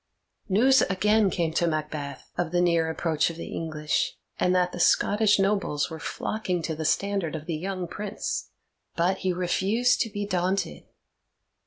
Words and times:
News 0.49 0.81
again 0.81 1.29
came 1.29 1.53
to 1.53 1.67
Macbeth 1.67 2.31
of 2.35 2.51
the 2.51 2.59
near 2.59 2.89
approach 2.89 3.29
of 3.29 3.35
the 3.37 3.53
English, 3.53 4.17
and 4.39 4.55
that 4.55 4.71
the 4.71 4.79
Scottish 4.79 5.37
nobles 5.37 5.91
were 5.91 5.99
flocking 5.99 6.63
to 6.63 6.73
the 6.75 6.85
standard 6.85 7.35
of 7.35 7.45
the 7.45 7.53
young 7.53 7.87
Prince. 7.87 8.49
But 8.95 9.19
he 9.19 9.31
refused 9.31 9.99
to 10.01 10.09
be 10.09 10.25
daunted. 10.25 10.85